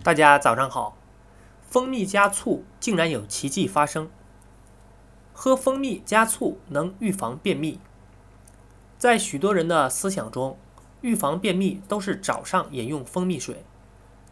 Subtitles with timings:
[0.00, 0.96] 大家早上好。
[1.68, 4.08] 蜂蜜加醋竟然有奇迹发生。
[5.32, 7.80] 喝蜂蜜加醋能预防便秘。
[8.96, 10.56] 在许多人的思想中，
[11.00, 13.64] 预防便秘都是早上饮用蜂蜜水，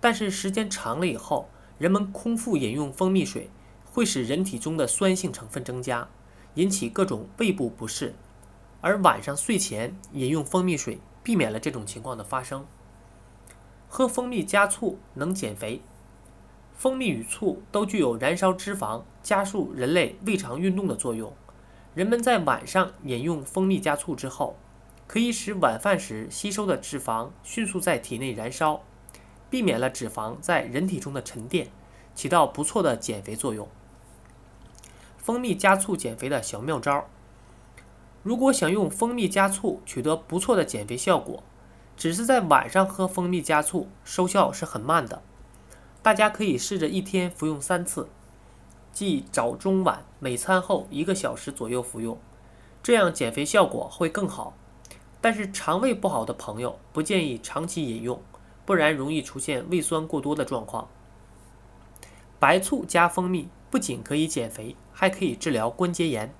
[0.00, 3.50] 但是时间长了以后，人们空腹饮用蜂蜜水
[3.90, 6.08] 会使人体中的酸性成分增加，
[6.54, 8.14] 引起各种胃部不适。
[8.82, 12.66] 而晚上睡前饮用蜂蜜水，避免了这种情况的发生。
[13.96, 15.80] 喝蜂蜜加醋能减肥。
[16.72, 21.32] 蜂蜜与醋都具有燃烧脂肪、加速人类胃肠运动的作用。
[21.94, 24.56] 人们在晚上饮用蜂蜜加醋之后，
[25.06, 28.82] 可以使晚饭时吸收的脂肪迅速在体内燃烧，
[29.48, 31.68] 避免了脂肪在人体中的沉淀，
[32.16, 33.68] 起到不错的减肥作用。
[35.16, 37.04] 蜂蜜加醋减肥的小妙招：
[38.24, 41.44] 如果想用蜂蜜加醋取得不错的减肥效果，
[41.96, 45.22] 只是在晚上喝蜂蜜加醋，收效是很慢的。
[46.02, 48.08] 大家可以试着一天服用三次，
[48.92, 52.18] 即早、中、晚每餐后一个小时左右服用，
[52.82, 54.54] 这样减肥效果会更好。
[55.20, 58.20] 但是肠胃不好的朋友不建议长期饮用，
[58.66, 60.88] 不然容易出现胃酸过多的状况。
[62.38, 66.34] 白醋加蜂蜜不仅可以减肥，还可以治疗关节炎。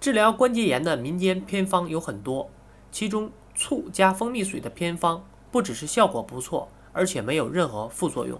[0.00, 2.48] 治疗关节炎的民间偏方有很多，
[2.90, 6.68] 其中醋加蜂蜜水的偏方不只是效果不错。
[6.94, 8.38] 而且没有任何副作用。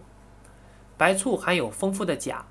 [0.99, 2.45] 白醋含有丰富的钾，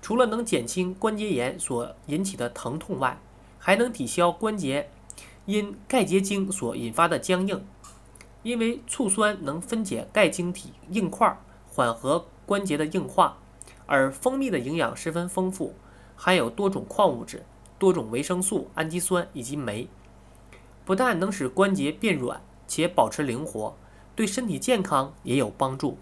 [0.00, 3.20] 除了能减轻关节炎所引起的疼痛外，
[3.58, 4.88] 还能抵消关节
[5.46, 7.66] 因钙结晶所引发的僵硬。
[8.44, 11.36] 因为醋酸能分解钙晶体硬块，
[11.68, 13.38] 缓和关节的硬化。
[13.86, 15.74] 而蜂蜜的营养十分丰富，
[16.14, 17.44] 含有多种矿物质、
[17.80, 19.88] 多种维生素、氨基酸以及酶，
[20.84, 23.76] 不但能使关节变软，且保持灵活。
[24.14, 25.96] 对身体健康也有帮助。